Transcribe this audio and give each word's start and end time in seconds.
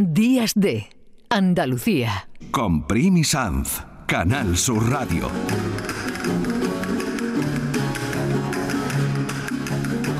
Días 0.00 0.52
de 0.54 0.88
Andalucía. 1.28 2.28
Con 2.50 2.86
Primi 2.86 3.22
Sanz, 3.22 3.82
Canal 4.06 4.56
Sur 4.56 4.90
Radio. 4.90 5.28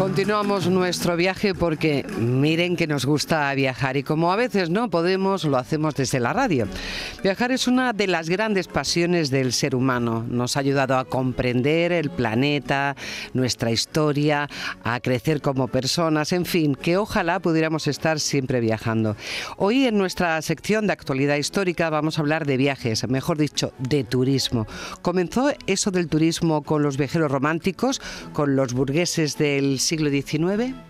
Continuamos 0.01 0.67
nuestro 0.67 1.15
viaje 1.15 1.55
porque 1.55 2.07
miren 2.19 2.75
que 2.75 2.87
nos 2.87 3.05
gusta 3.05 3.53
viajar 3.53 3.99
y 3.99 4.03
como 4.03 4.33
a 4.33 4.37
veces 4.37 4.71
no 4.71 4.89
podemos, 4.89 5.45
lo 5.45 5.59
hacemos 5.59 5.95
desde 5.95 6.21
la 6.21 6.33
radio. 6.33 6.66
Viajar 7.23 7.53
es 7.53 7.69
una 7.69 7.93
de 7.93 8.07
las 8.07 8.30
grandes 8.30 8.66
pasiones 8.66 9.29
del 9.29 9.52
ser 9.52 9.75
humano. 9.75 10.25
Nos 10.27 10.57
ha 10.57 10.61
ayudado 10.61 10.97
a 10.97 11.05
comprender 11.05 11.93
el 11.93 12.09
planeta, 12.09 12.97
nuestra 13.34 13.73
historia, 13.73 14.48
a 14.84 15.01
crecer 15.01 15.43
como 15.43 15.69
personas, 15.69 16.32
en 16.32 16.46
fin, 16.46 16.75
que 16.75 16.96
ojalá 16.96 17.39
pudiéramos 17.39 17.87
estar 17.87 18.21
siempre 18.21 18.61
viajando. 18.61 19.17
Hoy 19.59 19.85
en 19.85 19.98
nuestra 19.98 20.41
sección 20.41 20.87
de 20.87 20.95
actualidad 20.95 21.37
histórica 21.37 21.91
vamos 21.91 22.16
a 22.16 22.23
hablar 22.23 22.46
de 22.46 22.57
viajes, 22.57 23.07
mejor 23.07 23.37
dicho, 23.37 23.74
de 23.79 24.02
turismo. 24.05 24.66
Comenzó 25.02 25.52
eso 25.66 25.91
del 25.91 26.09
turismo 26.09 26.62
con 26.62 26.82
los 26.82 26.96
viajeros 26.96 27.30
románticos, 27.30 28.01
con 28.32 28.57
los 28.57 28.73
burgueses 28.73 29.37
del 29.37 29.79
siglo 29.79 29.90
XIX? 29.99 30.90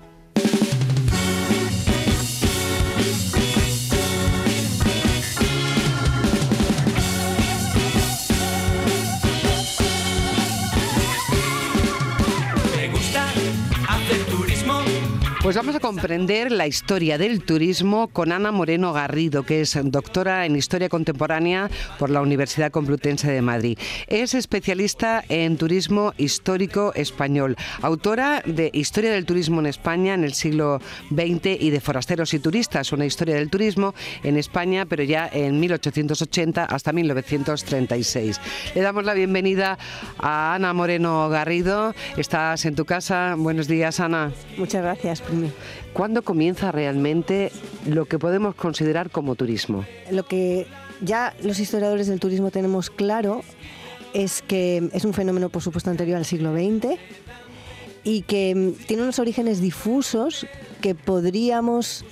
Pues 15.51 15.57
vamos 15.57 15.75
a 15.75 15.81
comprender 15.81 16.53
la 16.53 16.69
historia 16.69 17.19
del 17.19 17.43
turismo 17.43 18.07
con 18.07 18.31
Ana 18.31 18.53
Moreno 18.53 18.93
Garrido, 18.93 19.43
que 19.43 19.63
es 19.63 19.77
doctora 19.83 20.47
en 20.47 20.55
Historia 20.55 20.89
Contemporánea 20.89 21.69
por 21.99 22.09
la 22.09 22.21
Universidad 22.21 22.71
Complutense 22.71 23.33
de 23.33 23.43
Madrid. 23.43 23.77
Es 24.07 24.35
especialista 24.35 25.25
en 25.29 25.57
turismo 25.57 26.15
histórico 26.19 26.93
español, 26.95 27.57
autora 27.83 28.45
de 28.47 28.71
Historia 28.73 29.11
del 29.11 29.27
Turismo 29.27 29.59
en 29.59 29.67
España 29.67 30.15
en 30.15 30.23
el 30.23 30.35
siglo 30.35 30.79
XX 31.11 31.61
y 31.61 31.71
de 31.71 31.81
Forasteros 31.81 32.33
y 32.33 32.39
Turistas, 32.39 32.93
una 32.93 33.07
historia 33.07 33.35
del 33.35 33.51
turismo 33.51 33.93
en 34.23 34.37
España, 34.37 34.87
pero 34.87 35.03
ya 35.03 35.29
en 35.33 35.59
1880 35.59 36.65
hasta 36.65 36.93
1936. 36.93 38.41
Le 38.77 38.83
damos 38.83 39.05
la 39.05 39.15
bienvenida 39.15 39.79
a 40.21 40.55
Ana 40.55 40.73
Moreno 40.75 41.29
Garrido. 41.29 41.93
Estás 42.17 42.67
en 42.67 42.77
tu 42.77 42.85
casa. 42.85 43.35
Buenos 43.37 43.67
días, 43.67 43.99
Ana. 43.99 44.31
Muchas 44.57 44.85
gracias. 44.85 45.25
¿Cuándo 45.93 46.23
comienza 46.23 46.73
realmente 46.73 47.53
lo 47.87 48.07
que 48.07 48.19
podemos 48.19 48.55
considerar 48.55 49.11
como 49.11 49.35
turismo? 49.35 49.85
Lo 50.11 50.25
que 50.25 50.67
ya 51.01 51.35
los 51.43 51.59
historiadores 51.59 52.07
del 52.07 52.21
turismo 52.21 52.51
tenemos 52.51 52.91
claro 52.91 53.43
es 54.13 54.43
que 54.43 54.89
es 54.93 55.05
un 55.05 55.15
fenómeno, 55.15 55.49
por 55.49 55.63
supuesto, 55.63 55.91
anterior 55.91 56.19
al 56.19 56.25
siglo 56.25 56.53
XX 56.53 56.99
y 58.05 58.23
que 58.23 58.55
mm, 58.55 58.87
tiene 58.87 59.03
unos 59.03 59.19
orígenes 59.19 59.61
difusos 59.61 60.47
que 60.81 60.95
podríamos 60.95 62.05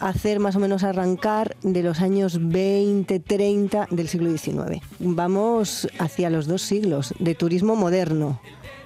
hacer 0.00 0.40
más 0.40 0.56
o 0.56 0.58
menos 0.58 0.82
arrancar 0.82 1.56
de 1.62 1.82
los 1.82 2.00
años 2.00 2.48
20, 2.48 3.20
30 3.20 3.88
del 3.90 4.08
siglo 4.08 4.36
XIX. 4.36 4.82
Vamos 4.98 5.88
hacia 5.98 6.28
los 6.28 6.46
dos 6.46 6.62
siglos 6.62 7.14
de 7.18 7.34
turismo 7.34 7.76
moderno 7.76 8.40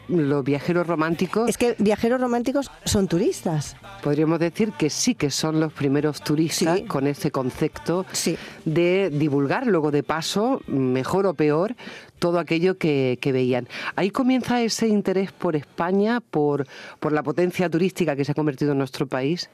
los 0.09 0.45
viajeros 0.45 0.87
románticos... 0.87 1.49
Es 1.49 1.59
que 1.59 1.75
viajeros 1.79 2.21
románticos 2.21 2.71
son 2.85 3.09
turistas. 3.09 3.77
Podríamos 4.03 4.39
decir 4.39 4.73
que 4.73 4.91
sí 4.91 5.15
que 5.15 5.31
son 5.31 5.61
los 5.61 5.73
primeros 5.73 6.23
turistas 6.23 6.81
con 6.83 7.07
ese 7.07 7.31
concepto 7.31 8.07
de 8.65 9.11
divulgar 9.11 9.67
luego 9.67 9.91
de 9.91 10.03
paso, 10.03 10.61
mejor 10.67 11.27
o 11.27 11.35
peor, 11.35 11.75
todo 12.19 12.39
aquello 12.39 12.79
que, 12.79 13.19
veían. 13.23 13.69
Ahí 13.97 14.11
comienza 14.11 14.63
ese 14.63 14.89
interés 14.89 15.33
por 15.33 15.57
España, 15.57 16.21
por, 16.21 16.67
por 17.01 17.13
la 17.13 17.23
potencia 17.23 17.69
turística 17.69 18.17
que 18.17 18.25
se 18.25 18.33
ha 18.33 18.35
convertido 18.35 18.73
en 18.73 18.79
nuestro 18.79 19.07
país. 19.07 19.51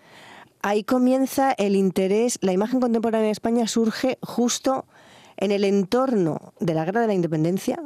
Ahí 0.60 0.84
comienza 0.84 1.53
el 1.53 1.75
interés, 1.75 2.38
la 2.41 2.53
imagen 2.53 2.81
contemporánea 2.81 3.26
de 3.26 3.32
España 3.32 3.66
surge 3.66 4.19
justo 4.22 4.84
en 5.37 5.50
el 5.50 5.65
entorno 5.65 6.53
de 6.60 6.75
la 6.75 6.84
Guerra 6.84 7.00
de 7.00 7.09
la 7.09 7.15
Independencia, 7.15 7.82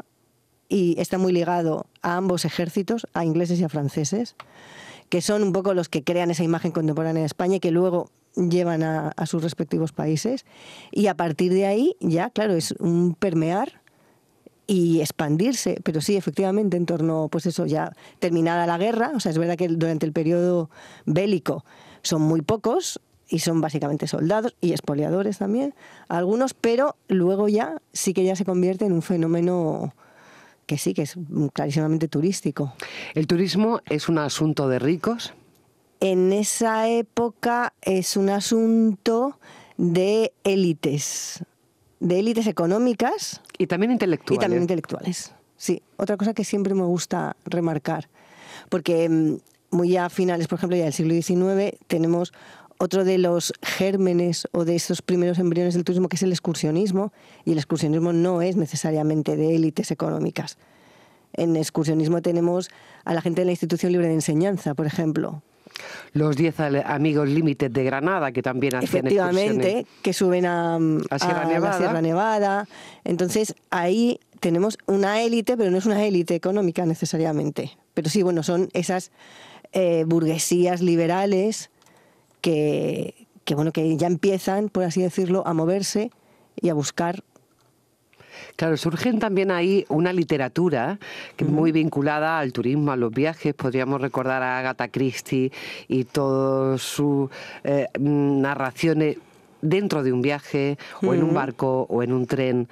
y 0.69 1.01
está 1.01 1.19
muy 1.19 1.33
ligado 1.33 1.87
a 2.03 2.17
ambos 2.17 2.45
ejércitos, 2.45 3.07
a 3.15 3.25
ingleses 3.25 3.61
y 3.61 3.65
a 3.65 3.69
franceses, 3.69 4.37
que 5.09 5.21
son 5.21 5.43
un 5.43 5.53
poco 5.53 5.75
los 5.75 5.89
que 5.89 6.03
crean 6.03 6.31
esa 6.31 6.45
imagen 6.45 6.73
contemporánea 6.73 7.21
de 7.21 7.27
España 7.27 7.57
y 7.57 7.61
que 7.61 7.71
luego 7.71 8.11
llevan 8.35 8.83
a, 8.83 9.13
sus 9.27 9.43
respectivos 9.43 9.93
países. 9.93 10.45
Y 10.91 11.07
a 11.07 11.15
partir 11.15 11.53
de 11.53 11.67
ahí, 11.67 11.97
ya, 12.01 12.31
claro, 12.31 12.55
es 12.55 12.73
un 12.73 13.15
permear 13.15 13.81
y 14.67 15.01
expandirse, 15.01 15.81
pero 15.85 16.01
sí, 16.01 16.17
efectivamente, 16.17 16.77
en 16.77 16.87
torno, 16.87 17.29
pues 17.31 17.47
eso, 17.47 17.67
ya 17.67 17.93
terminada 18.19 18.67
la 18.67 18.79
guerra, 18.79 19.13
o 19.15 19.21
sea, 19.21 19.31
es 19.31 19.39
verdad 19.39 19.57
que 19.57 19.69
durante 19.69 20.07
el 20.07 20.13
periodo 20.13 20.71
bélico 21.05 21.65
son 22.03 22.23
muy 22.23 22.43
pocos, 22.43 23.01
y 23.29 23.41
son 23.41 23.61
básicamente 23.61 24.07
soldados 24.07 24.55
y 24.61 24.71
expoliadores 24.71 25.39
también, 25.39 25.75
algunos, 26.09 26.55
pero 26.55 26.97
luego 27.09 27.49
ya 27.49 27.81
sí 27.93 28.15
que 28.15 28.25
ya 28.25 28.37
se 28.37 28.45
convierte 28.45 28.87
en 28.87 28.93
un 28.93 29.03
fenómeno 29.03 29.95
que 30.67 30.79
sí, 30.79 30.95
que 30.95 31.03
es 31.03 31.17
clarísimamente 31.53 32.09
turístico. 32.09 32.75
¿El 33.15 33.27
turismo 33.27 33.81
es 33.87 34.09
un 34.09 34.19
asunto 34.19 34.69
de 34.69 34.79
ricos? 34.79 35.33
En 36.01 36.33
esa 36.33 36.89
época 36.89 37.73
es 37.81 38.17
un 38.17 38.29
asunto 38.29 39.39
de 39.79 40.33
élites, 40.45 41.45
de 42.01 42.19
élites 42.19 42.47
económicas. 42.47 43.41
Y 43.57 43.67
también 43.67 43.93
intelectuales. 43.93 44.37
Y 44.37 44.41
también 44.41 44.63
intelectuales, 44.63 45.35
sí. 45.57 45.83
Otra 45.97 46.17
cosa 46.17 46.35
que 46.35 46.45
siempre 46.45 46.75
me 46.75 46.85
gusta 46.85 47.37
remarcar, 47.45 48.09
porque 48.69 49.09
mm, 49.09 49.37
muy 49.71 49.97
a 49.97 50.11
finales, 50.11 50.49
por 50.49 50.59
ejemplo, 50.59 50.77
ya 50.77 50.85
del 50.85 50.93
siglo 50.93 51.15
XIX, 51.15 51.79
tenemos 51.87 52.33
otro 52.79 53.05
de 53.05 53.19
los 53.19 53.53
gérmenes 53.63 54.49
o 54.53 54.65
de 54.65 54.77
esos 54.77 55.03
primeros 55.03 55.39
embriones 55.39 55.75
del 55.75 55.85
turismo, 55.85 56.09
que 56.09 56.17
es 56.17 56.23
el 56.23 56.33
excursionismo, 56.33 57.13
y 57.45 57.53
el 57.53 57.59
excursionismo 57.59 58.13
no 58.13 58.43
es 58.43 58.57
necesariamente 58.57 59.37
de 59.37 59.55
élites 59.55 59.91
económicas. 59.91 60.59
En 61.33 61.57
excursionismo 61.57 62.23
tenemos 62.23 62.71
a 63.05 63.15
la 63.15 63.21
gente 63.21 63.43
de 63.43 63.47
la 63.47 63.53
institución 63.53 63.93
libre 63.93 64.09
de 64.09 64.15
enseñanza, 64.15 64.75
por 64.75 64.87
ejemplo. 64.87 65.43
Los 66.13 66.37
10 66.37 66.61
amigos 66.87 67.29
límites 67.29 67.71
de 67.73 67.85
Granada, 67.85 68.33
que 68.33 68.43
también 68.43 68.77
hacen 68.77 68.89
Efectivamente, 68.89 69.87
que 70.03 70.13
suben 70.13 70.47
a, 70.47 70.77
a, 71.11 71.19
Sierra 71.19 71.45
Nevada. 71.45 71.73
la 71.73 71.79
Sierra 71.79 72.01
Nevada. 72.01 72.69
Entonces, 73.05 73.55
ahí 73.71 74.21
tenemos 74.41 74.79
una 74.87 75.21
élite, 75.21 75.57
pero 75.57 75.71
no 75.71 75.77
es 75.77 75.87
una 75.87 76.03
élite 76.05 76.35
económica 76.35 76.87
necesariamente. 76.87 77.77
Pero 77.93 78.09
sí, 78.09 78.23
bueno, 78.23 78.43
son 78.43 78.71
esas 78.73 79.11
eh, 79.73 80.05
burguesías 80.07 80.81
liberales 80.81 81.71
que, 82.47 83.55
bueno, 83.55 83.73
que 83.73 83.97
ya 83.97 84.07
empiezan, 84.07 84.69
por 84.69 84.85
así 84.85 85.03
decirlo, 85.03 85.43
a 85.47 85.55
moverse 85.55 86.11
y 86.61 86.69
a 86.69 86.75
buscar 86.75 87.23
Claro, 88.55 88.77
surgen 88.77 89.19
también 89.19 89.51
ahí 89.51 89.85
una 89.89 90.13
literatura 90.13 90.99
que 91.37 91.45
es 91.45 91.51
muy 91.51 91.73
vinculada 91.73 92.39
al 92.39 92.53
turismo, 92.53 92.93
a 92.93 92.97
los 92.97 93.11
viajes. 93.11 93.55
Podríamos 93.55 94.01
recordar 94.01 94.43
a 94.43 94.59
Agatha 94.59 94.89
Christie 94.89 95.53
y 95.89 96.05
todas 96.05 96.81
sus 96.81 97.31
eh, 97.65 97.89
narraciones 97.99 99.17
dentro 99.63 100.03
de 100.03 100.13
un 100.13 100.23
viaje 100.23 100.79
o 101.03 101.13
en 101.13 101.23
un 101.23 101.35
barco 101.35 101.87
o 101.89 102.03
en 102.03 102.13
un 102.13 102.27
tren. 102.27 102.69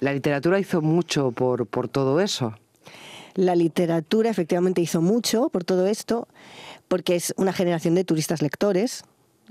La 0.00 0.12
literatura 0.12 0.58
hizo 0.58 0.82
mucho 0.82 1.30
por, 1.32 1.66
por 1.66 1.88
todo 1.88 2.20
eso. 2.20 2.54
La 3.38 3.54
literatura 3.54 4.30
efectivamente 4.30 4.80
hizo 4.80 5.00
mucho 5.00 5.48
por 5.48 5.62
todo 5.62 5.86
esto 5.86 6.26
porque 6.88 7.14
es 7.14 7.32
una 7.36 7.52
generación 7.52 7.94
de 7.94 8.02
turistas 8.02 8.42
lectores. 8.42 9.04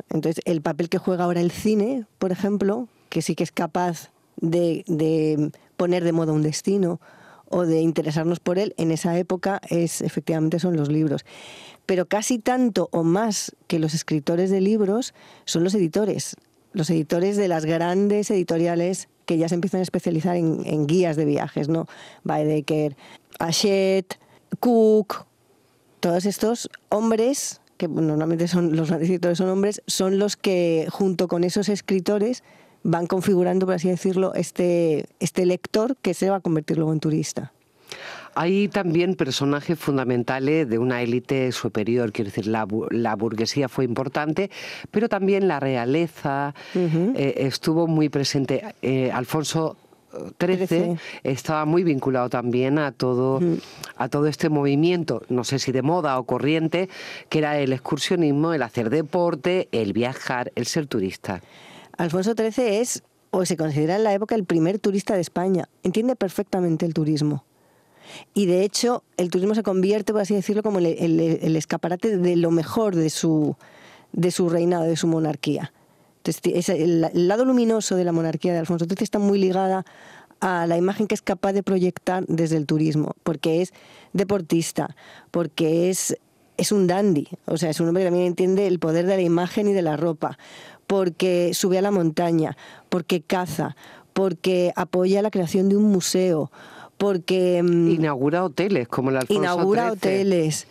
Entonces, 0.09 0.43
el 0.43 0.61
papel 0.61 0.89
que 0.89 0.97
juega 0.97 1.23
ahora 1.23 1.39
el 1.39 1.51
cine, 1.51 2.05
por 2.19 2.33
ejemplo, 2.33 2.89
que 3.07 3.21
sí 3.21 3.33
que 3.33 3.45
es 3.45 3.53
capaz 3.53 4.09
de, 4.41 5.53
poner 5.77 6.03
de 6.03 6.11
moda 6.11 6.33
un 6.33 6.41
destino 6.41 6.99
o 7.47 7.65
de 7.65 7.79
interesarnos 7.79 8.41
por 8.41 8.59
él, 8.59 8.73
en 8.75 8.91
esa 8.91 9.17
época 9.17 9.61
es 9.69 10.01
efectivamente 10.01 10.59
son 10.59 10.75
los 10.75 10.91
libros. 10.91 11.23
Pero 11.85 12.07
casi 12.07 12.39
tanto 12.39 12.89
o 12.91 13.05
más 13.05 13.55
que 13.67 13.79
los 13.79 13.93
escritores 13.93 14.49
de 14.49 14.59
libros 14.59 15.13
son 15.45 15.63
los 15.63 15.73
editores, 15.73 16.35
los 16.73 16.89
editores 16.89 17.37
de 17.37 17.47
las 17.47 17.63
grandes 17.63 18.29
editoriales 18.31 19.07
que 19.27 19.37
ya 19.37 19.49
se 19.49 19.55
empiezan 19.55 19.81
a 19.81 19.83
especializar 19.83 20.37
en, 20.37 20.87
guías 20.87 21.17
de 21.17 21.25
viajes, 21.25 21.67
¿no? 21.67 21.85
Baedeker, 22.23 22.95
Hachette, 23.39 24.19
Cook, 24.59 25.25
todos 25.99 26.25
estos 26.25 26.69
hombres, 26.89 27.61
que 27.77 27.87
normalmente 27.87 28.47
son 28.47 28.75
los 28.75 28.91
escritores 28.91 29.37
son 29.37 29.49
hombres, 29.49 29.81
son 29.87 30.19
los 30.19 30.35
que 30.35 30.87
junto 30.89 31.27
con 31.27 31.43
esos 31.43 31.69
escritores 31.69 32.43
van 32.83 33.07
configurando, 33.07 33.65
por 33.65 33.75
así 33.75 33.89
decirlo, 33.89 34.33
este, 34.33 35.05
este 35.19 35.45
lector 35.45 35.97
que 35.97 36.13
se 36.13 36.29
va 36.29 36.37
a 36.37 36.39
convertir 36.39 36.77
luego 36.77 36.93
en 36.93 36.99
turista. 36.99 37.51
hay 38.35 38.67
también 38.67 39.15
personajes 39.15 39.79
fundamentales 39.79 40.69
de 40.69 40.77
una 40.77 41.01
élite 41.01 41.51
superior, 41.51 42.11
quiero 42.11 42.29
decir, 42.29 42.47
la, 42.47 42.67
la, 42.91 43.15
burguesía 43.15 43.67
fue 43.67 43.83
importante, 43.83 44.51
pero 44.91 45.09
también 45.09 45.47
la 45.47 45.59
realeza 45.59 46.53
eh, 46.75 47.33
estuvo 47.37 47.87
muy 47.87 48.09
presente. 48.09 48.63
Eh, 48.81 49.11
Alfonso 49.11 49.75
XIII 50.39 50.97
estaba 51.23 51.65
muy 51.65 51.83
vinculado 51.83 52.29
también 52.29 52.79
a 52.79 52.91
todo, 52.91 53.39
a 53.95 54.09
todo 54.09 54.27
este 54.27 54.49
movimiento, 54.49 55.21
no 55.29 55.43
sé 55.43 55.59
si 55.59 55.71
de 55.71 55.81
moda 55.81 56.17
o 56.19 56.23
corriente, 56.23 56.89
que 57.29 57.39
era 57.39 57.59
el 57.59 57.73
excursionismo, 57.73 58.53
el 58.53 58.63
hacer 58.63 58.89
deporte, 58.89 59.67
el 59.71 59.93
viajar, 59.93 60.51
el 60.55 60.65
ser 60.65 60.87
turista. 60.87 61.41
Alfonso 61.97 62.33
XIII 62.33 62.79
es, 62.79 63.03
o 63.31 63.45
se 63.45 63.57
considera 63.57 63.95
en 63.95 64.03
la 64.03 64.13
época, 64.13 64.35
el 64.35 64.45
primer 64.45 64.79
turista 64.79 65.15
de 65.15 65.21
España. 65.21 65.67
Entiende 65.83 66.15
perfectamente 66.15 66.85
el 66.85 66.93
turismo. 66.93 67.43
Y 68.33 68.45
de 68.45 68.63
hecho, 68.63 69.03
el 69.17 69.29
turismo 69.29 69.55
se 69.55 69.63
convierte, 69.63 70.13
por 70.13 70.21
así 70.21 70.33
decirlo, 70.33 70.63
como 70.63 70.79
el, 70.79 71.55
escaparate 71.55 72.17
de 72.17 72.35
lo 72.35 72.51
mejor 72.51 72.95
de 72.95 73.09
su, 73.09 73.55
de 74.13 74.31
su 74.31 74.49
reinado, 74.49 74.85
de 74.85 74.95
su 74.95 75.07
monarquía. 75.07 75.73
Entonces, 76.27 76.69
el, 76.69 77.27
lado 77.27 77.45
luminoso 77.45 77.95
de 77.95 78.03
la 78.03 78.11
monarquía 78.11 78.53
de 78.53 78.59
Alfonso 78.59 78.85
XIII 78.85 79.03
está 79.03 79.19
muy 79.19 79.39
ligada 79.39 79.85
a 80.39 80.67
la 80.67 80.77
imagen 80.77 81.07
que 81.07 81.15
es 81.15 81.21
capaz 81.21 81.53
de 81.53 81.63
proyectar 81.63 82.25
desde 82.27 82.57
el 82.57 82.65
turismo, 82.65 83.15
porque 83.23 83.61
es 83.61 83.73
deportista, 84.13 84.95
porque 85.31 85.89
es, 85.89 86.17
es 86.57 86.71
un 86.71 86.87
dandy, 86.87 87.27
o 87.45 87.57
sea, 87.57 87.69
es 87.69 87.79
un 87.79 87.87
hombre 87.87 88.03
que 88.03 88.09
también 88.09 88.27
entiende 88.27 88.67
el 88.67 88.79
poder 88.79 89.05
de 89.07 89.15
la 89.15 89.21
imagen 89.21 89.67
y 89.67 89.73
de 89.73 89.81
la 89.81 89.97
ropa, 89.97 90.37
porque 90.85 91.51
sube 91.53 91.77
a 91.77 91.81
la 91.81 91.91
montaña, 91.91 92.55
porque 92.89 93.21
caza, 93.21 93.75
porque 94.13 94.73
apoya 94.75 95.21
la 95.21 95.31
creación 95.31 95.69
de 95.69 95.77
un 95.77 95.85
museo, 95.85 96.51
porque... 96.97 97.61
Mm, 97.63 97.89
inaugura 97.89 98.43
hoteles, 98.43 98.87
como 98.87 99.09
el 99.09 99.17
Alfonso 99.17 99.41
Inaugura 99.41 99.91
hoteles. 99.91 100.67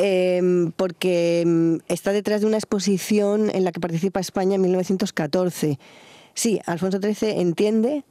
Em, 0.00 0.70
porque 0.70 1.42
mm, 1.44 1.78
está 1.88 2.12
detrás 2.12 2.40
de 2.40 2.46
una 2.46 2.56
exposición 2.56 3.50
en 3.52 3.64
la 3.64 3.72
que 3.72 3.80
participa 3.80 4.20
España 4.20 4.54
en 4.54 4.62
1914. 4.62 5.78
Sí, 6.34 6.60
Alfonso 6.66 7.00
XIII 7.02 7.40
entiende 7.40 8.04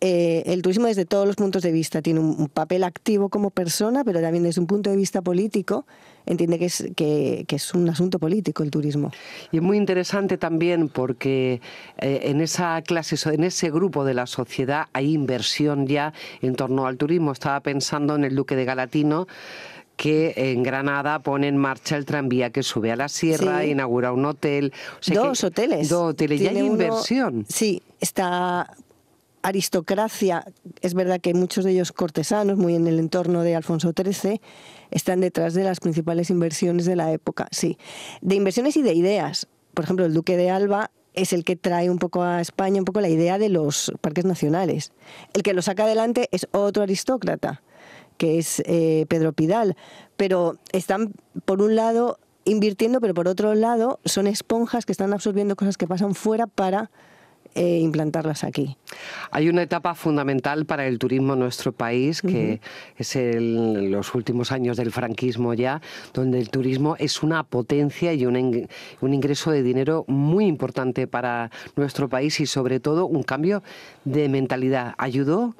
eh, 0.00 0.44
el 0.46 0.62
turismo 0.62 0.86
desde 0.86 1.04
todos 1.04 1.26
los 1.26 1.34
puntos 1.34 1.64
de 1.64 1.72
vista. 1.72 2.00
Tiene 2.00 2.20
un, 2.20 2.48
papel 2.48 2.84
activo 2.84 3.28
como 3.28 3.50
persona, 3.50 4.04
pero 4.04 4.20
también 4.20 4.44
desde 4.44 4.60
un 4.60 4.68
punto 4.68 4.88
de 4.88 4.96
vista 4.96 5.20
político 5.20 5.84
entiende 6.26 6.60
que 6.60 6.66
es, 6.66 6.84
que, 6.94 7.44
es 7.48 7.74
un 7.74 7.88
asunto 7.88 8.20
político 8.20 8.62
el 8.62 8.70
turismo. 8.70 9.10
Y 9.50 9.56
es 9.56 9.62
muy 9.62 9.78
interesante 9.78 10.38
también 10.38 10.88
porque 10.88 11.60
eh, 11.98 12.20
en 12.22 12.40
esa 12.40 12.80
clase, 12.82 13.16
en 13.32 13.42
ese 13.42 13.70
grupo 13.72 14.04
de 14.04 14.14
la 14.14 14.26
sociedad 14.26 14.86
hay 14.92 15.12
inversión 15.12 15.88
ya 15.88 16.12
en 16.40 16.54
torno 16.54 16.86
al 16.86 16.98
turismo. 16.98 17.32
Estaba 17.32 17.58
pensando 17.60 18.14
en 18.14 18.22
el 18.22 18.36
Duque 18.36 18.54
de 18.54 18.64
Galatino 18.64 19.26
que 19.96 20.34
en 20.36 20.62
Granada 20.62 21.20
pone 21.20 21.48
en 21.48 21.56
marcha 21.56 21.96
el 21.96 22.04
tranvía 22.04 22.50
que 22.50 22.62
sube 22.62 22.92
a 22.92 22.96
la 22.96 23.08
sierra, 23.08 23.64
inaugura 23.64 24.12
un 24.12 24.24
hotel. 24.26 24.72
dos 25.06 25.42
hoteles. 25.42 25.88
Dos 25.88 26.10
hoteles. 26.10 26.40
y 26.40 26.46
hay 26.46 26.58
inversión. 26.58 27.46
Sí, 27.48 27.82
está 28.00 28.70
aristocracia, 29.42 30.44
es 30.80 30.94
verdad 30.94 31.20
que 31.20 31.32
muchos 31.32 31.64
de 31.64 31.70
ellos 31.70 31.92
cortesanos, 31.92 32.58
muy 32.58 32.74
en 32.74 32.88
el 32.88 32.98
entorno 32.98 33.42
de 33.42 33.54
Alfonso 33.54 33.92
XIII, 33.96 34.40
están 34.90 35.20
detrás 35.20 35.54
de 35.54 35.62
las 35.62 35.78
principales 35.78 36.30
inversiones 36.30 36.84
de 36.84 36.96
la 36.96 37.12
época, 37.12 37.46
sí. 37.52 37.78
De 38.22 38.34
inversiones 38.34 38.76
y 38.76 38.82
de 38.82 38.94
ideas. 38.94 39.46
Por 39.72 39.84
ejemplo, 39.84 40.04
el 40.04 40.14
duque 40.14 40.36
de 40.36 40.50
Alba 40.50 40.90
es 41.14 41.32
el 41.32 41.44
que 41.44 41.54
trae 41.54 41.90
un 41.90 41.98
poco 41.98 42.22
a 42.22 42.40
España 42.40 42.80
un 42.80 42.84
poco 42.84 43.00
la 43.00 43.08
idea 43.08 43.38
de 43.38 43.48
los 43.48 43.92
parques 44.00 44.24
nacionales. 44.24 44.92
El 45.32 45.42
que 45.42 45.54
lo 45.54 45.62
saca 45.62 45.84
adelante 45.84 46.28
es 46.32 46.48
otro 46.52 46.82
aristócrata, 46.82 47.62
que 48.16 48.38
es 48.38 48.62
eh, 48.66 49.06
Pedro 49.08 49.32
Pidal. 49.32 49.76
Pero 50.16 50.56
están, 50.72 51.12
por 51.44 51.62
un 51.62 51.76
lado, 51.76 52.18
invirtiendo, 52.44 53.00
pero 53.00 53.14
por 53.14 53.28
otro 53.28 53.54
lado, 53.54 54.00
son 54.04 54.26
esponjas 54.26 54.86
que 54.86 54.92
están 54.92 55.12
absorbiendo 55.12 55.56
cosas 55.56 55.76
que 55.76 55.86
pasan 55.86 56.14
fuera 56.14 56.46
para 56.46 56.90
e 57.56 57.78
implantarlas 57.78 58.44
aquí. 58.44 58.76
Hay 59.30 59.48
una 59.48 59.62
etapa 59.62 59.94
fundamental 59.94 60.66
para 60.66 60.86
el 60.86 60.98
turismo 60.98 61.32
en 61.32 61.38
nuestro 61.38 61.72
país, 61.72 62.20
que 62.20 62.60
es 62.98 63.16
el, 63.16 63.90
los 63.90 64.14
últimos 64.14 64.52
años 64.52 64.76
del 64.76 64.92
franquismo 64.92 65.54
ya, 65.54 65.80
donde 66.12 66.38
el 66.38 66.50
turismo 66.50 66.96
es 66.98 67.22
una 67.22 67.44
potencia 67.44 68.12
y 68.12 68.26
un, 68.26 68.68
un 69.00 69.14
ingreso 69.14 69.50
de 69.50 69.62
dinero 69.62 70.04
muy 70.06 70.44
importante 70.44 71.06
para 71.06 71.50
nuestro 71.76 72.10
país 72.10 72.38
y 72.40 72.46
sobre 72.46 72.78
todo 72.78 73.06
un 73.06 73.22
cambio 73.22 73.62
de 74.04 74.28
mentalidad. 74.28 74.94
¿Ayudó? 74.98 75.54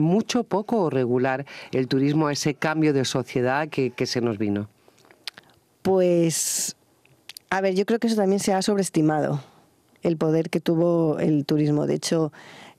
Mucho, 0.00 0.44
poco 0.44 0.82
o 0.82 0.90
regular 0.90 1.46
el 1.72 1.88
turismo 1.88 2.26
a 2.26 2.32
ese 2.32 2.54
cambio 2.54 2.92
de 2.92 3.04
sociedad 3.04 3.68
que, 3.68 3.90
que, 3.90 4.06
se 4.06 4.20
nos 4.20 4.38
vino? 4.38 4.68
Pues, 5.82 6.76
a 7.50 7.60
ver, 7.60 7.74
yo 7.74 7.86
creo 7.86 7.98
que 7.98 8.06
eso 8.06 8.16
también 8.16 8.40
se 8.40 8.52
ha 8.52 8.62
sobreestimado 8.62 9.42
el 10.02 10.16
poder 10.16 10.50
que 10.50 10.60
tuvo 10.60 11.18
el 11.18 11.44
turismo. 11.44 11.86
De 11.86 11.94
hecho, 11.94 12.32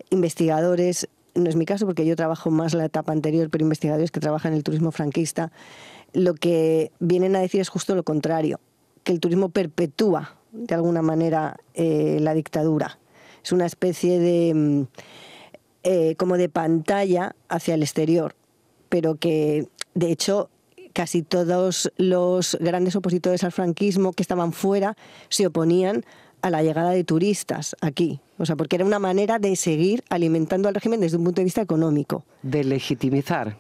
investigadores, 0.10 1.08
no 1.36 1.50
es 1.50 1.56
mi 1.56 1.66
caso 1.66 1.86
porque 1.86 2.06
yo 2.06 2.16
trabajo 2.16 2.52
más 2.52 2.74
la 2.74 2.86
etapa 2.86 3.12
anterior, 3.12 3.50
pero 3.50 3.64
investigadores 3.64 4.12
que 4.12 4.20
trabajan 4.20 4.54
en 4.54 4.58
el 4.58 4.64
turismo 4.64 4.92
franquista, 4.92 5.52
lo 6.14 6.34
que 6.34 6.92
vienen 7.00 7.36
a 7.36 7.40
decir 7.40 7.62
es 7.62 7.70
justo 7.70 7.96
lo 7.96 8.04
contrario, 8.04 8.60
que 9.04 9.12
el 9.12 9.20
turismo 9.20 9.50
perpetúa 9.50 10.36
de 10.52 10.76
alguna 10.76 11.02
manera 11.02 11.58
eh, 11.74 12.18
la 12.20 12.34
dictadura. 12.34 13.00
Es 13.44 13.52
una 13.52 13.66
especie 13.66 14.20
de 14.20 14.54
mm, 14.54 14.84
eh, 15.84 16.16
como 16.16 16.38
de 16.38 16.50
pantalla 16.50 17.36
hacia 17.50 17.74
el 17.74 17.84
exterior, 17.84 18.36
pero 18.90 19.16
que 19.16 19.68
de 19.94 20.12
hecho 20.12 20.50
casi 20.94 21.24
todos 21.24 21.92
los 21.98 22.58
grandes 22.60 22.96
opositores 22.96 23.44
al 23.44 23.52
franquismo 23.52 24.14
que 24.14 24.24
estaban 24.24 24.54
fuera 24.54 24.96
se 25.30 25.48
oponían 25.48 26.04
a 26.42 26.50
la 26.50 26.64
llegada 26.64 26.92
de 26.92 27.04
turistas 27.04 27.76
aquí. 27.82 28.20
O 28.38 28.46
sea, 28.46 28.56
porque 28.56 28.76
era 28.76 28.86
una 28.86 29.00
manera 29.00 29.40
de 29.40 29.56
seguir 29.56 30.04
alimentando 30.10 30.68
al 30.68 30.76
régimen 30.76 31.00
desde 31.00 31.18
un 31.18 31.24
punto 31.24 31.42
de 31.42 31.46
vista 31.46 31.62
económico. 31.62 32.26
De 32.42 32.64
legitimizar. 32.64 33.58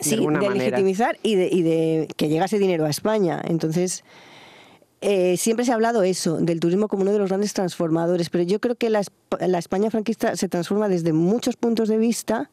Sí, 0.00 0.16
de, 0.16 0.50
legitimizar 0.50 1.18
y 1.22 1.36
de, 1.36 1.48
y 1.52 1.62
de, 1.62 2.08
que 2.16 2.28
llegase 2.28 2.58
dinero 2.58 2.86
a 2.86 2.90
España. 2.90 3.40
Entonces, 3.44 4.04
eh, 5.02 5.36
siempre 5.36 5.64
se 5.64 5.72
ha 5.72 5.74
hablado 5.74 6.04
eso, 6.04 6.36
del 6.36 6.60
turismo 6.60 6.86
como 6.86 7.02
uno 7.02 7.12
de 7.12 7.18
los 7.18 7.28
grandes 7.28 7.52
transformadores, 7.52 8.30
pero 8.30 8.44
yo 8.44 8.60
creo 8.60 8.76
que 8.76 8.88
la, 8.88 9.02
España 9.58 9.90
franquista 9.90 10.36
se 10.36 10.48
transforma 10.48 10.88
desde 10.88 11.12
muchos 11.12 11.56
puntos 11.56 11.88
de 11.88 11.98
vista 11.98 12.50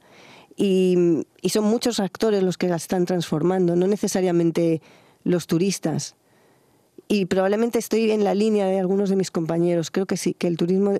y, 0.57 1.25
y 1.42 1.50
son 1.50 1.66
muchos 1.66 2.00
actores 2.00 2.42
los 2.42 2.57
que 2.57 2.68
la 2.68 2.78
están 2.78 3.06
transformando, 3.06 3.75
no 3.75 3.86
necesariamente 3.86 4.81
los 5.24 5.46
turistas. 5.46 6.16
Y 7.07 7.25
probablemente 7.25 7.78
estoy 7.78 8.10
en 8.10 8.24
la 8.24 8.34
línea 8.34 8.66
de 8.66 8.80
algunos 8.80 9.10
de 9.10 9.16
mis 9.16 9.30
compañeros. 9.30 9.92
Creo 9.92 10.07
que 10.07 10.18
sí, 10.18 10.34
que 10.34 10.48
el 10.48 10.57
turismo 10.57 10.94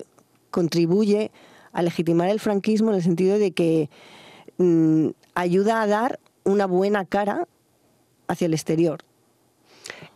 contribuye 0.52 1.32
a 1.72 1.82
legitimar 1.82 2.28
el 2.28 2.38
franquismo 2.38 2.90
en 2.90 2.96
el 2.96 3.02
sentido 3.02 3.38
de 3.40 3.50
que 3.50 3.90
mm, 4.58 5.08
ayuda 5.34 5.82
a 5.82 5.88
dar 5.88 6.20
una 6.44 6.66
buena 6.66 7.04
cara 7.04 7.48
hacia 8.28 8.46
el 8.46 8.54
exterior. 8.54 9.00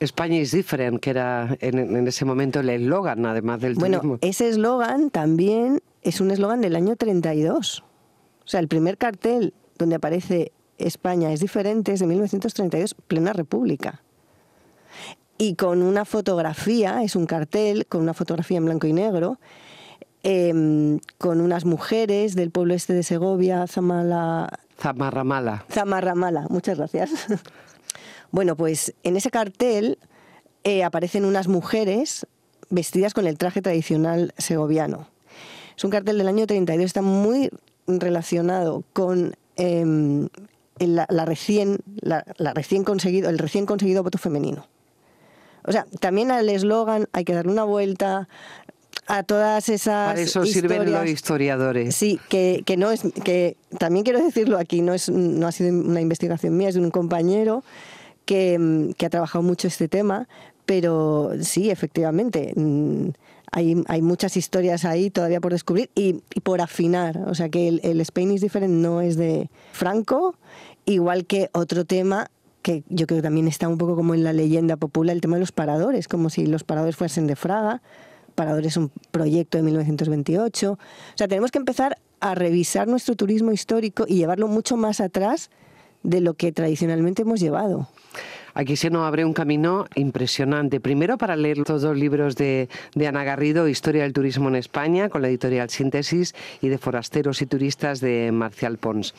España 0.04 0.38
es 0.38 0.52
diferente, 0.52 1.00
que 1.00 1.10
era 1.10 1.56
en, 1.60 2.06
ese 2.06 2.24
momento 2.24 2.60
el 2.60 2.70
eslogan, 2.70 3.24
además 3.26 3.60
del 3.60 3.74
turismo. 3.76 4.00
Bueno, 4.00 4.18
ese 4.20 4.48
eslogan 4.48 5.10
también 5.10 5.80
es 6.02 6.20
un 6.20 6.30
eslogan 6.30 6.60
del 6.60 6.76
año 6.76 6.96
32. 6.96 7.80
O 8.44 8.46
sea, 8.46 8.60
el 8.60 8.68
primer 8.68 8.98
cartel 8.98 9.54
donde 9.78 9.96
aparece 9.96 10.52
España 10.78 11.32
es 11.32 11.40
diferente 11.40 11.92
es 11.92 12.00
de 12.00 12.06
1932, 12.06 12.94
plena 13.06 13.32
república 13.32 14.02
y 15.38 15.54
con 15.56 15.82
una 15.82 16.04
fotografía, 16.04 17.02
es 17.02 17.16
un 17.16 17.26
cartel 17.26 17.86
con 17.86 18.02
una 18.02 18.14
fotografía 18.14 18.58
en 18.58 18.64
blanco 18.64 18.86
y 18.86 18.92
negro, 18.92 19.38
em, 20.22 21.00
con 21.18 21.40
unas 21.40 21.64
mujeres 21.64 22.34
del 22.34 22.50
pueblo 22.50 22.74
este 22.74 22.92
de 22.92 23.02
Segovia, 23.02 23.66
Zamala... 23.66 24.48
Zamarramala. 24.80 25.64
Zamarramala, 25.70 26.46
muchas 26.50 26.78
gracias. 26.78 27.10
bueno, 28.34 28.56
pues 28.56 28.92
en 29.04 29.16
ese 29.16 29.30
cartel 29.30 29.96
eh, 30.64 30.82
aparecen 30.82 31.24
unas 31.24 31.46
mujeres 31.46 32.26
vestidas 32.68 33.14
con 33.14 33.28
el 33.28 33.38
traje 33.38 33.62
tradicional 33.62 34.34
segoviano. 34.38 35.06
Es 35.76 35.84
un 35.84 35.92
cartel 35.92 36.18
del 36.18 36.26
año 36.26 36.44
32, 36.44 36.84
está 36.84 37.00
muy 37.00 37.48
relacionado 37.86 38.82
con 38.92 39.36
em, 39.54 40.28
la, 40.80 41.06
recién, 41.24 41.78
la 42.02 42.24
recién 42.54 42.82
conseguido, 42.82 43.30
el 43.30 43.38
recién 43.38 43.66
conseguido 43.66 44.02
voto 44.02 44.18
femenino. 44.18 44.66
O 45.64 45.70
sea, 45.70 45.86
también 46.00 46.32
al 46.32 46.48
eslogan 46.48 47.06
hay 47.12 47.24
que 47.24 47.34
darle 47.34 47.52
una 47.52 47.62
vuelta 47.62 48.28
a 49.06 49.22
todas 49.22 49.68
esas 49.68 50.08
Para 50.08 50.20
eso 50.20 50.44
sirven 50.44 50.90
los 50.90 51.06
historiadores. 51.06 51.94
Sí, 51.94 52.18
que, 52.28 52.64
que, 52.66 52.76
no 52.76 52.90
es 52.90 53.02
que 53.22 53.56
también 53.78 54.02
quiero 54.04 54.18
decirlo 54.18 54.58
aquí, 54.58 54.82
no 54.82 54.92
es 54.92 55.08
no 55.08 55.46
ha 55.46 55.52
sido 55.52 55.72
una 55.72 56.00
investigación 56.00 56.56
mía, 56.56 56.70
es 56.70 56.74
de 56.74 56.80
un 56.80 56.90
compañero 56.90 57.62
que, 58.24 58.94
que 58.96 59.06
ha 59.06 59.10
trabajado 59.10 59.42
mucho 59.42 59.68
este 59.68 59.88
tema, 59.88 60.28
pero 60.66 61.32
sí, 61.40 61.70
efectivamente, 61.70 62.52
mm, 62.56 63.08
hay, 63.52 63.82
hay 63.86 64.02
muchas 64.02 64.36
historias 64.36 64.84
ahí 64.84 65.10
todavía 65.10 65.40
por 65.40 65.52
descubrir 65.52 65.90
y, 65.94 66.14
por 66.42 66.60
afinar. 66.60 67.18
O 67.26 67.34
sea 67.34 67.48
que 67.48 67.68
el, 67.68 67.80
el 67.84 68.00
Spain 68.00 68.32
is 68.32 68.40
Different 68.40 68.74
no 68.74 69.00
es 69.00 69.16
de 69.16 69.48
Franco, 69.72 70.36
igual 70.86 71.26
que 71.26 71.50
otro 71.52 71.84
tema 71.84 72.30
que 72.62 72.82
yo 72.88 73.06
creo 73.06 73.20
también 73.20 73.46
está 73.46 73.68
un 73.68 73.76
poco 73.76 73.94
como 73.94 74.14
en 74.14 74.24
la 74.24 74.32
leyenda 74.32 74.76
popular, 74.76 75.14
el 75.14 75.20
tema 75.20 75.36
de 75.36 75.40
los 75.40 75.52
paradores, 75.52 76.08
como 76.08 76.30
si 76.30 76.46
los 76.46 76.64
paradores 76.64 76.96
fuesen 76.96 77.26
de 77.26 77.36
Fraga. 77.36 77.82
Paradores 78.34 78.72
es 78.72 78.76
un 78.78 78.90
proyecto 79.10 79.58
de 79.58 79.64
1928. 79.64 80.72
O 80.72 80.78
sea, 81.14 81.28
tenemos 81.28 81.50
que 81.50 81.58
empezar 81.58 81.98
a 82.20 82.34
revisar 82.34 82.88
nuestro 82.88 83.14
turismo 83.16 83.52
histórico 83.52 84.06
y 84.08 84.16
llevarlo 84.16 84.48
mucho 84.48 84.78
más 84.78 85.00
atrás 85.00 85.50
de 86.04 86.20
lo 86.20 86.34
que 86.34 86.52
tradicionalmente 86.52 87.22
hemos 87.22 87.40
llevado. 87.40 87.88
Aquí 88.56 88.76
se 88.76 88.88
nos 88.88 89.04
abre 89.04 89.24
un 89.24 89.32
camino 89.32 89.86
impresionante. 89.96 90.78
Primero 90.78 91.18
para 91.18 91.34
leer 91.34 91.58
los 91.58 91.82
dos 91.82 91.96
libros 91.96 92.36
de, 92.36 92.68
de, 92.94 93.06
Ana 93.08 93.24
Garrido, 93.24 93.66
Historia 93.66 94.04
del 94.04 94.12
Turismo 94.12 94.48
en 94.48 94.54
España, 94.54 95.08
con 95.08 95.22
la 95.22 95.28
editorial 95.28 95.70
Síntesis, 95.70 96.36
y 96.62 96.68
de 96.68 96.78
Forasteros 96.78 97.42
y 97.42 97.46
Turistas 97.46 98.00
de 98.00 98.30
Marcial 98.30 98.78
Pons. 98.78 99.12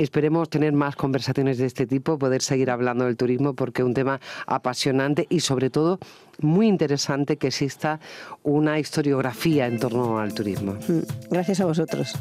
Esperemos 0.00 0.48
tener 0.48 0.72
más 0.72 0.96
conversaciones 0.96 1.58
de 1.58 1.66
este 1.66 1.86
tipo, 1.86 2.18
poder 2.18 2.40
seguir 2.40 2.70
hablando 2.70 3.04
del 3.04 3.18
turismo 3.18 3.52
porque 3.54 3.82
es 3.82 3.86
un 3.86 3.92
tema 3.92 4.18
apasionante 4.46 5.26
y 5.28 5.40
sobre 5.40 5.68
todo 5.68 5.98
muy 6.40 6.68
interesante 6.68 7.36
que 7.36 7.48
exista 7.48 8.00
una 8.42 8.78
historiografía 8.78 9.66
en 9.66 9.78
torno 9.78 10.18
al 10.18 10.32
turismo. 10.32 10.72
Mm, 10.88 11.00
gracias 11.30 11.60
a 11.60 11.66
vosotros. 11.66 12.14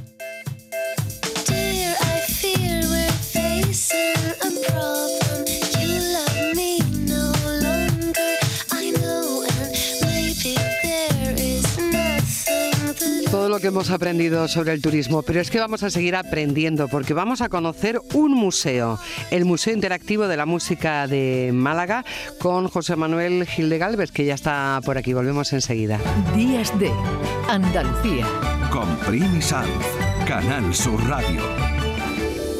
Que 13.59 13.67
hemos 13.67 13.89
aprendido 13.89 14.47
sobre 14.47 14.71
el 14.73 14.81
turismo, 14.81 15.21
pero 15.21 15.41
es 15.41 15.49
que 15.49 15.59
vamos 15.59 15.83
a 15.83 15.89
seguir 15.89 16.15
aprendiendo 16.15 16.87
porque 16.87 17.13
vamos 17.13 17.41
a 17.41 17.49
conocer 17.49 17.99
un 18.13 18.31
museo, 18.33 18.97
el 19.31 19.43
Museo 19.43 19.73
Interactivo 19.73 20.27
de 20.27 20.37
la 20.37 20.45
Música 20.45 21.07
de 21.07 21.51
Málaga, 21.53 22.05
con 22.39 22.69
José 22.69 22.95
Manuel 22.95 23.45
Gil 23.45 23.69
de 23.69 23.77
Galvez, 23.77 24.11
que 24.11 24.25
ya 24.25 24.35
está 24.35 24.79
por 24.85 24.97
aquí. 24.97 25.13
Volvemos 25.13 25.51
enseguida. 25.51 25.99
Días 26.35 26.77
de 26.79 26.91
Andalucía. 27.49 28.25
Con 28.71 28.95
Primi 28.97 29.41
Sanz, 29.41 29.69
Canal 30.25 30.73
Sur 30.73 31.03
Radio. 31.09 31.78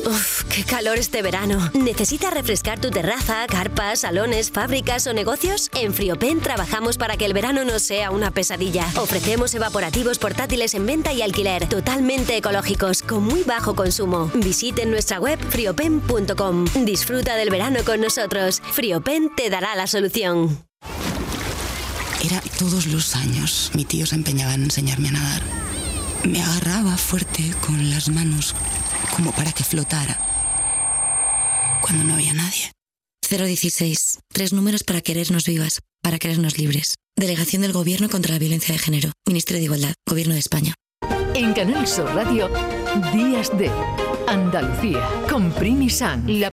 Uf, 0.10 0.44
qué 0.46 0.64
calor 0.64 0.98
este 0.98 1.22
verano. 1.22 1.70
¿Necesitas 1.76 2.34
refrescar 2.34 2.82
tu 2.82 2.90
terraza, 2.90 3.46
carpas, 3.46 4.00
salones, 4.00 4.50
fábricas 4.50 5.06
o 5.06 5.14
negocios? 5.14 5.70
En 5.76 5.94
Friopen 5.94 6.42
trabajamos 6.42 6.98
para 6.98 7.16
que 7.16 7.26
el 7.26 7.34
verano 7.34 7.64
no 7.64 7.78
sea 7.78 8.10
una 8.10 8.32
pesadilla. 8.32 8.88
Ofrecemos 8.96 9.54
evaporativos 9.54 10.18
portátiles 10.18 10.74
en 10.74 10.88
venta 10.88 11.14
y 11.14 11.22
alquiler, 11.22 11.70
totalmente 11.70 12.36
ecológicos, 12.36 13.04
con 13.04 13.24
muy 13.24 13.44
bajo 13.44 13.76
consumo. 13.76 14.32
Visite 14.34 14.88
nuestra 14.88 15.20
web 15.20 15.38
friopen.com. 15.50 16.66
Disfruta 16.86 17.36
del 17.36 17.52
verano 17.52 17.82
con 17.86 18.02
nosotros. 18.02 18.64
Friopen 18.72 19.30
te 19.36 19.52
dará 19.52 19.76
la 19.76 19.86
solución. 19.86 20.66
Era 22.24 22.42
todos 22.58 22.88
los 22.88 23.16
años. 23.16 23.70
Mi 23.76 23.86
tío 23.86 24.08
se 24.08 24.16
empeñaba 24.16 24.56
en 24.56 24.64
enseñarme 24.64 25.10
a 25.10 25.12
nadar. 25.12 25.44
Me 26.24 26.42
agarraba 26.42 26.98
fuerte 26.98 27.54
con 27.62 27.92
las 27.92 28.10
manos 28.10 28.56
como 29.20 29.34
para 29.34 29.52
que 29.52 29.66
flotara 29.66 30.18
cuando 31.82 32.06
no 32.06 32.14
había 32.14 32.34
nadie. 32.34 32.72
016. 33.30 34.20
Tres 34.32 34.54
números 34.54 34.84
para 34.84 35.02
querernos 35.02 35.46
vivas, 35.46 35.82
para 36.02 36.20
querernos 36.20 36.58
libres. 36.58 36.96
Delegación 37.18 37.62
del 37.62 37.74
Gobierno 37.74 38.10
contra 38.10 38.32
la 38.32 38.40
Violencia 38.40 38.72
de 38.72 38.80
Género. 38.80 39.12
Ministerio 39.28 39.60
de 39.60 39.66
Igualdad. 39.66 39.94
Gobierno 40.08 40.36
de 40.36 40.40
España. 40.40 40.74
En 41.36 41.54
Canal 41.54 41.86
Sur 41.86 42.06
Radio, 42.16 42.50
Días 43.14 43.56
de 43.58 43.70
Andalucía, 44.26 45.06
con 45.30 45.52
Primi 45.52 45.90
San. 45.90 46.40
La 46.40 46.48